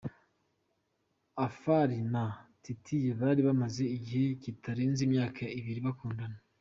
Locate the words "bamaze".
3.47-3.83